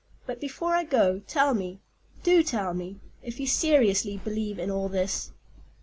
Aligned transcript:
But 0.25 0.41
before 0.41 0.73
I 0.73 0.83
go, 0.83 1.19
tell 1.27 1.53
me—do 1.53 2.41
tell 2.41 2.73
me—if 2.73 3.39
you 3.39 3.45
seriously 3.45 4.17
believe 4.17 4.57
in 4.57 4.71
all 4.71 4.89
this?" 4.89 5.29